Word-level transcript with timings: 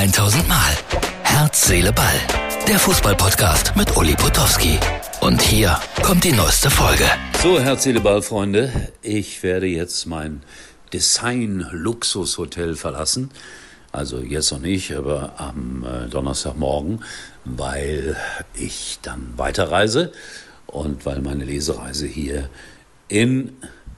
1000 0.00 0.48
Mal. 0.48 0.78
Herz, 1.24 1.66
Seele, 1.66 1.92
Ball. 1.92 2.14
Der 2.66 2.78
Fußballpodcast 2.78 3.76
mit 3.76 3.94
Uli 3.98 4.14
Potowski. 4.14 4.78
Und 5.20 5.42
hier 5.42 5.78
kommt 6.02 6.24
die 6.24 6.32
neueste 6.32 6.70
Folge. 6.70 7.04
So, 7.42 7.60
Herz, 7.60 7.82
Seele, 7.82 8.00
Ball, 8.00 8.22
Freunde. 8.22 8.72
Ich 9.02 9.42
werde 9.42 9.66
jetzt 9.66 10.06
mein 10.06 10.42
Design-Luxus-Hotel 10.94 12.76
verlassen. 12.76 13.30
Also 13.92 14.20
jetzt 14.20 14.50
noch 14.52 14.60
nicht, 14.60 14.90
aber 14.96 15.34
am 15.36 15.84
äh, 15.84 16.08
Donnerstagmorgen, 16.08 17.04
weil 17.44 18.16
ich 18.54 19.00
dann 19.02 19.34
weiterreise 19.36 20.12
und 20.66 21.04
weil 21.04 21.20
meine 21.20 21.44
Lesereise 21.44 22.06
hier 22.06 22.48
in 23.08 23.52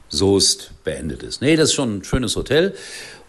Soest 0.09 0.73
beendet 0.83 1.23
ist. 1.23 1.43
Nee, 1.43 1.55
das 1.55 1.69
ist 1.69 1.75
schon 1.75 1.99
ein 1.99 2.05
schönes 2.05 2.35
Hotel 2.35 2.75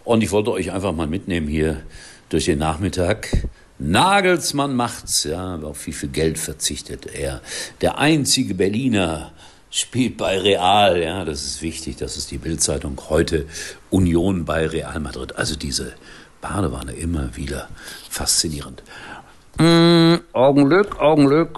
und 0.04 0.24
ich 0.24 0.32
wollte 0.32 0.50
euch 0.50 0.72
einfach 0.72 0.92
mal 0.92 1.06
mitnehmen 1.06 1.48
hier 1.48 1.84
durch 2.34 2.46
den 2.46 2.60
Nachmittag. 2.60 3.48
Nagelsmann 3.78 4.76
macht's, 4.76 5.24
ja, 5.24 5.58
auf 5.58 5.86
wie 5.86 5.94
viel 5.94 6.10
Geld 6.10 6.40
verzichtet 6.40 7.06
er. 7.06 7.42
Der 7.82 8.00
einzige 8.00 8.56
Berliner 8.56 9.32
spielt 9.70 10.18
bei 10.18 10.40
Real, 10.40 11.00
ja, 11.00 11.26
das 11.26 11.44
ist 11.44 11.62
wichtig, 11.62 11.98
das 11.98 12.18
ist 12.18 12.32
die 12.32 12.40
Bildzeitung 12.40 13.00
heute 13.10 13.46
Union 13.92 14.46
bei 14.46 14.66
Real 14.66 15.00
Madrid. 15.00 15.36
Also 15.36 15.56
diese 15.56 15.94
Badewanne 16.42 16.94
immer 16.94 17.36
wieder 17.36 17.70
faszinierend. 18.10 18.82
Mm, 19.60 20.16
Augenblick, 20.34 21.00
Augenblick. 21.00 21.50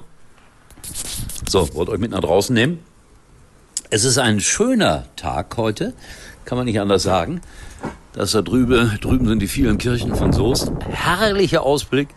So, 1.47 1.73
wollt 1.73 1.87
euch 1.87 1.99
mit 1.99 2.11
nach 2.11 2.19
draußen 2.19 2.53
nehmen? 2.53 2.79
Es 3.89 4.03
ist 4.03 4.17
ein 4.17 4.41
schöner 4.41 5.05
Tag 5.15 5.55
heute, 5.55 5.93
kann 6.43 6.57
man 6.57 6.65
nicht 6.65 6.79
anders 6.81 7.03
sagen. 7.03 7.39
Das 8.15 8.31
da 8.31 8.41
drüben, 8.41 8.97
drüben 9.01 9.27
sind 9.27 9.39
die 9.39 9.47
vielen 9.49 9.77
Kirchen 9.77 10.15
von 10.15 10.31
Soest. 10.31 10.71
Herrlicher 10.89 11.63
Ausblick 11.63 12.07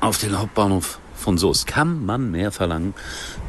auf 0.00 0.16
den 0.16 0.38
Hauptbahnhof 0.38 0.98
von 1.14 1.36
Soest. 1.36 1.66
Kann 1.66 2.06
man 2.06 2.30
mehr 2.30 2.50
verlangen? 2.50 2.94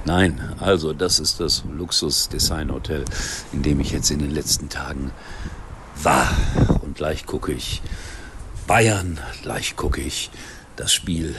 Nein, 0.03 0.41
also 0.59 0.91
das 0.91 1.19
ist 1.19 1.39
das 1.39 1.63
Luxus-Design-Hotel, 1.77 3.05
in 3.53 3.63
dem 3.63 3.79
ich 3.79 3.91
jetzt 3.91 4.11
in 4.11 4.19
den 4.19 4.31
letzten 4.31 4.67
Tagen 4.67 5.11
war. 5.95 6.29
Und 6.81 6.97
gleich 6.97 7.25
gucke 7.25 7.53
ich 7.53 7.81
Bayern, 8.67 9.17
gleich 9.43 9.77
gucke 9.77 10.01
ich 10.01 10.29
das 10.75 10.91
Spiel 10.91 11.35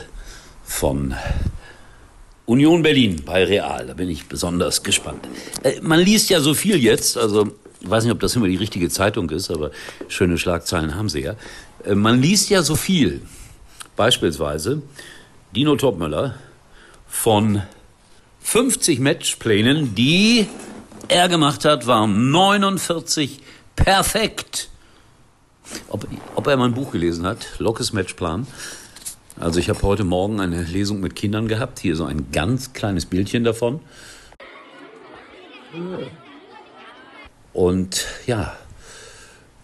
von 0.65 1.15
Union 2.47 2.83
Berlin 2.83 3.23
bei 3.27 3.45
Real, 3.45 3.87
da 3.87 3.93
bin 3.93 4.09
ich 4.09 4.29
besonders 4.29 4.83
gespannt. 4.83 5.29
Äh, 5.63 5.81
man 5.83 6.01
liest 6.01 6.31
ja 6.31 6.41
so 6.41 6.55
viel 6.55 6.83
jetzt, 6.83 7.19
also 7.19 7.53
ich 7.85 7.91
weiß 7.91 8.05
nicht, 8.05 8.13
ob 8.13 8.21
das 8.21 8.35
immer 8.35 8.49
die 8.49 8.57
richtige 8.57 8.89
Zeitung 8.89 9.29
ist, 9.31 9.51
aber 9.51 9.71
schöne 10.09 10.39
Schlagzeilen 10.39 10.95
haben 10.95 11.11
sie 11.11 11.21
ja. 11.21 11.35
Äh, 11.85 11.95
man 11.95 12.21
liest 12.21 12.49
ja 12.49 12.63
so 12.63 12.77
viel. 12.77 13.21
Beispielsweise 13.95 14.83
Dino 15.55 15.77
Topmöller 15.77 16.35
von 17.07 17.63
50 18.41 19.01
Matchplänen, 19.01 19.95
die 19.95 20.49
er 21.09 21.29
gemacht 21.29 21.65
hat, 21.65 21.87
waren 21.87 22.31
49 22.31 23.41
perfekt. 23.77 24.71
Ob, 25.89 26.07
ob 26.35 26.47
er 26.47 26.57
mein 26.57 26.75
Buch 26.75 26.93
gelesen 26.93 27.27
hat, 27.27 27.47
Lockes 27.59 27.93
Matchplan, 27.93 28.47
also 29.39 29.61
ich 29.61 29.69
habe 29.69 29.83
heute 29.83 30.05
Morgen 30.05 30.41
eine 30.41 30.63
Lesung 30.63 31.01
mit 31.01 31.17
Kindern 31.17 31.49
gehabt. 31.49 31.81
Hier 31.81 31.97
so 31.97 32.05
ein 32.05 32.31
ganz 32.33 32.73
kleines 32.73 33.05
Bildchen 33.07 33.45
davon. 33.45 33.81
Und 37.55 38.05
ja, 38.27 38.55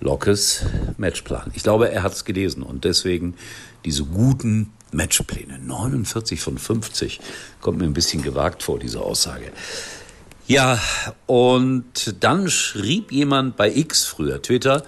Lockes 0.00 0.64
Matchplan. 0.96 1.50
Ich 1.54 1.62
glaube, 1.62 1.90
er 1.90 2.02
hat 2.02 2.12
es 2.12 2.24
gelesen 2.24 2.62
und 2.62 2.84
deswegen 2.84 3.34
diese 3.84 4.04
guten 4.04 4.72
Matchpläne. 4.92 5.58
49 5.58 6.40
von 6.40 6.56
50. 6.56 7.20
Kommt 7.60 7.78
mir 7.78 7.84
ein 7.84 7.92
bisschen 7.92 8.22
gewagt 8.22 8.62
vor, 8.62 8.78
diese 8.78 9.00
Aussage. 9.00 9.52
Ja, 10.46 10.80
und 11.26 12.16
dann 12.20 12.48
schrieb 12.48 13.12
jemand 13.12 13.56
bei 13.56 13.70
X 13.72 14.06
früher, 14.06 14.40
Twitter, 14.42 14.82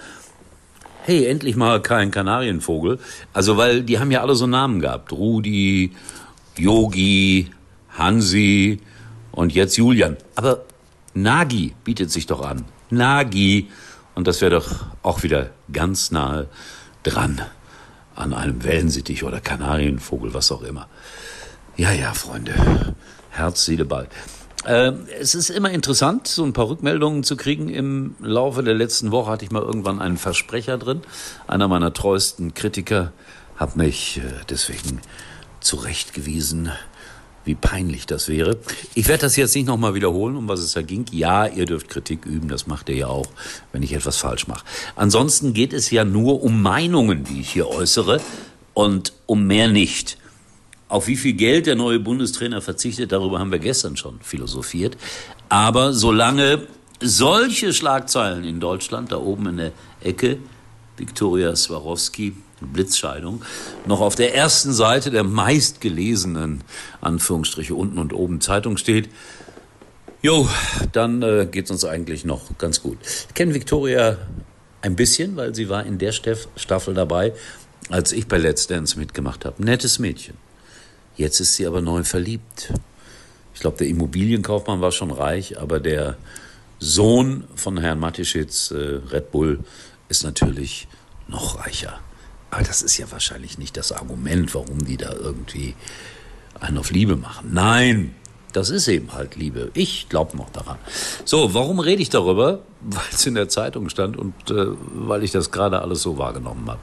hey, 1.05 1.27
endlich 1.27 1.57
mal 1.57 1.83
kein 1.83 2.11
Kanarienvogel. 2.11 2.99
Also, 3.33 3.57
weil 3.57 3.83
die 3.83 3.99
haben 3.99 4.11
ja 4.11 4.23
alle 4.23 4.35
so 4.35 4.47
Namen 4.47 4.81
gehabt. 4.81 5.13
Rudi, 5.13 5.93
Yogi, 6.57 7.51
Hansi 7.91 8.81
und 9.31 9.53
jetzt 9.55 9.77
Julian. 9.77 10.17
Aber 10.35 10.65
Nagi 11.15 11.75
bietet 11.85 12.11
sich 12.11 12.27
doch 12.27 12.41
an. 12.41 12.65
Nagi. 12.93 13.71
Und 14.15 14.27
das 14.27 14.41
wäre 14.41 14.53
doch 14.53 14.87
auch 15.03 15.23
wieder 15.23 15.51
ganz 15.73 16.11
nahe 16.11 16.49
dran 17.03 17.41
an 18.15 18.35
einem 18.35 18.63
Wellensittich 18.63 19.25
oder 19.25 19.41
Kanarienvogel, 19.41 20.35
was 20.35 20.53
auch 20.53 20.63
immer. 20.63 20.89
Ja, 21.77 21.93
ja, 21.93 22.13
Freunde. 22.13 22.55
Herz, 23.31 23.65
Seele, 23.65 23.87
Ball. 23.87 24.09
Äh, 24.65 24.93
es 25.19 25.35
ist 25.35 25.51
immer 25.51 25.71
interessant, 25.71 26.29
so 26.29 26.45
ein 26.45 26.53
paar 26.53 26.69
Rückmeldungen 26.69 27.25
zu 27.25 27.37
kriegen. 27.37 27.69
Im 27.69 28.15
Laufe 28.21 28.63
der 28.63 28.75
letzten 28.75 29.11
Woche 29.11 29.31
hatte 29.31 29.45
ich 29.45 29.51
mal 29.51 29.63
irgendwann 29.63 30.01
einen 30.01 30.19
Versprecher 30.19 30.79
drin. 30.79 31.01
Einer 31.49 31.69
meiner 31.69 31.93
treuesten 31.93 32.55
Kritiker 32.55 33.13
hat 33.57 33.77
mich 33.77 34.19
äh, 34.19 34.45
deswegen 34.51 35.01
zurechtgewiesen, 35.61 36.71
wie 37.45 37.55
peinlich 37.55 38.07
das 38.07 38.29
wäre. 38.29 38.59
Ich 38.95 39.09
werde 39.09 39.23
das 39.23 39.37
jetzt 39.37 39.55
nicht 39.55 39.67
nochmal 39.67 39.95
wiederholen, 39.95 40.37
um 40.37 40.49
was 40.49 40.61
es 40.61 40.73
da 40.73 40.83
ging. 40.83 41.07
Ja, 41.11 41.47
ihr 41.47 41.67
dürft 41.67 41.89
Kritik 41.89 42.25
üben, 42.27 42.49
das 42.49 42.67
macht 42.67 42.89
ihr 42.89 42.97
ja 42.97 43.07
auch, 43.09 43.27
wenn 43.73 43.83
ich 43.83 43.93
etwas 43.93 44.17
falsch 44.17 44.47
mache. 44.47 44.65
Ansonsten 44.97 45.53
geht 45.55 45.73
es 45.73 45.91
ja 45.91 46.05
nur 46.05 46.43
um 46.43 46.63
Meinungen, 46.63 47.25
die 47.25 47.41
ich 47.41 47.51
hier 47.51 47.69
äußere 47.69 48.21
und 48.75 49.13
um 49.27 49.47
mehr 49.47 49.69
nicht. 49.69 50.19
Auf 50.89 51.07
wie 51.07 51.17
viel 51.17 51.33
Geld 51.33 51.67
der 51.67 51.75
neue 51.75 51.99
Bundestrainer 51.99 52.61
verzichtet, 52.61 53.13
darüber 53.13 53.39
haben 53.39 53.51
wir 53.51 53.59
gestern 53.59 53.97
schon 53.97 54.21
philosophiert. 54.21 54.97
Aber 55.49 55.93
solange 55.95 56.67
solche 57.01 57.73
Schlagzeilen 57.73 58.45
in 58.45 58.61
Deutschland, 58.61 59.11
da 59.11 59.17
oben 59.17 59.47
in 59.49 59.57
der 59.57 59.73
Ecke, 60.03 60.39
Viktoria 60.97 61.57
Swarovski, 61.57 62.35
Blitzscheidung, 62.61 63.43
noch 63.87 64.01
auf 64.01 64.15
der 64.15 64.35
ersten 64.35 64.73
Seite 64.73 65.11
der 65.11 65.25
meistgelesenen, 65.25 66.63
Anführungsstriche 67.01 67.75
unten 67.75 67.99
und 67.99 68.13
oben 68.13 68.41
Zeitung 68.41 68.77
steht, 68.77 69.09
jo, 70.23 70.49
dann 70.93 71.23
äh, 71.23 71.49
es 71.53 71.71
uns 71.71 71.85
eigentlich 71.85 72.25
noch 72.25 72.57
ganz 72.59 72.83
gut. 72.83 72.99
Ich 73.29 73.35
kenne 73.35 73.55
Viktoria 73.55 74.19
ein 74.81 74.97
bisschen, 74.97 75.37
weil 75.37 75.55
sie 75.55 75.69
war 75.69 75.85
in 75.85 75.99
der 75.99 76.13
Staffel 76.13 76.95
dabei, 76.95 77.33
als 77.89 78.13
ich 78.13 78.27
bei 78.27 78.39
Let's 78.39 78.67
Dance 78.67 78.99
mitgemacht 78.99 79.45
habe. 79.45 79.63
Nettes 79.65 79.99
Mädchen. 79.99 80.37
Jetzt 81.17 81.41
ist 81.41 81.55
sie 81.55 81.67
aber 81.67 81.81
neu 81.81 82.05
verliebt. 82.05 82.73
Ich 83.55 83.61
glaube, 83.61 83.77
der 83.79 83.89
Immobilienkaufmann 83.89 84.81
war 84.81 84.93
schon 84.93 85.11
reich, 85.11 85.59
aber 85.59 85.79
der 85.79 86.17
Sohn 86.79 87.45
von 87.55 87.79
Herrn 87.79 88.01
Matischitz, 88.01 88.71
äh, 88.71 89.01
Red 89.11 89.31
Bull, 89.31 89.61
ist 90.13 90.25
natürlich 90.25 90.89
noch 91.27 91.59
reicher. 91.59 91.99
Aber 92.51 92.63
das 92.63 92.83
ist 92.83 92.99
ja 92.99 93.11
wahrscheinlich 93.11 93.57
nicht 93.57 93.79
das 93.79 93.93
Argument, 93.93 94.55
warum 94.55 94.85
die 94.85 94.99
da 94.99 95.11
irgendwie 95.11 95.75
einen 96.61 96.77
auf 96.77 96.91
Liebe 96.91 97.17
machen. 97.17 97.49
Nein, 97.55 98.15
das 98.53 98.69
ist 98.69 98.89
eben 98.89 99.15
halt 99.15 99.37
Liebe. 99.37 99.71
Ich 99.73 100.11
glaube 100.11 100.37
noch 100.37 100.51
daran. 100.51 100.77
So, 101.25 101.55
warum 101.55 101.81
rede 101.81 102.03
ich 102.03 102.11
darüber? 102.11 102.61
Weil 102.83 103.05
es 103.11 103.25
in 103.25 103.35
der 103.35 103.49
Zeitung 103.49 103.89
stand 103.89 104.19
und 104.19 104.35
äh, 104.51 104.67
weil 104.95 105.25
ich 105.25 105.33
das 105.33 105.51
gerade 105.51 105.81
alles 105.81 106.03
so 106.03 106.19
wahrgenommen 106.19 106.69
habe. 106.69 106.81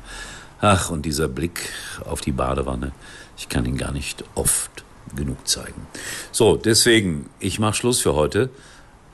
Ach, 0.59 0.89
und 0.89 1.05
dieser 1.05 1.27
Blick 1.27 1.69
auf 2.03 2.21
die 2.21 2.31
Badewanne. 2.31 2.91
Ich 3.37 3.47
kann 3.47 3.63
ihn 3.65 3.77
gar 3.77 3.91
nicht 3.91 4.23
oft 4.33 4.83
genug 5.15 5.47
zeigen. 5.47 5.85
So, 6.31 6.57
deswegen, 6.57 7.29
ich 7.39 7.59
mache 7.59 7.75
Schluss 7.75 8.01
für 8.01 8.15
heute. 8.15 8.49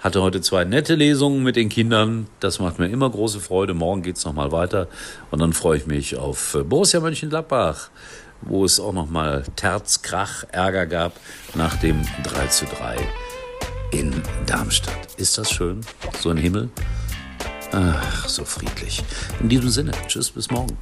Hatte 0.05 0.21
heute 0.21 0.39
zwei 0.39 0.65
nette 0.65 0.93
Lesungen 0.93 1.41
mit 1.41 1.55
den 1.55 1.67
Kindern. 1.67 2.27
Das 2.39 2.59
macht 2.59 2.77
mir 2.77 2.85
immer 2.89 3.09
große 3.09 3.39
Freude. 3.39 3.73
Morgen 3.73 4.03
geht's 4.03 4.23
noch 4.23 4.33
mal 4.33 4.51
weiter. 4.51 4.87
Und 5.31 5.41
dann 5.41 5.51
freue 5.51 5.79
ich 5.79 5.87
mich 5.87 6.15
auf 6.15 6.53
äh, 6.53 6.61
Borussia 6.61 6.99
Mönchengladbach, 6.99 7.89
wo 8.41 8.63
es 8.63 8.79
auch 8.79 8.93
noch 8.93 9.09
mal 9.09 9.43
Terz, 9.55 10.03
Krach, 10.03 10.43
Ärger 10.51 10.85
gab 10.85 11.13
nach 11.55 11.75
dem 11.77 12.03
3 12.21 12.45
zu 12.49 12.65
3 12.65 12.97
in 13.93 14.21
Darmstadt. 14.45 15.15
Ist 15.17 15.39
das 15.39 15.49
schön? 15.49 15.81
So 16.19 16.29
ein 16.29 16.37
Himmel? 16.37 16.69
Ach, 17.71 18.29
so 18.29 18.45
friedlich. 18.45 19.01
In 19.39 19.49
diesem 19.49 19.69
Sinne, 19.69 19.91
tschüss, 20.05 20.29
bis 20.29 20.51
morgen. 20.51 20.77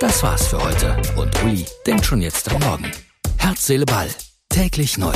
Das 0.00 0.20
war's 0.24 0.48
für 0.48 0.60
heute 0.60 0.96
und 1.14 1.40
Uli 1.44 1.64
denkt 1.86 2.04
schon 2.04 2.20
jetzt 2.20 2.52
am 2.52 2.60
Morgen. 2.62 2.90
Herz, 3.36 3.64
Seele, 3.64 3.86
Ball. 3.86 4.08
Täglich 4.48 4.98
neu. 4.98 5.14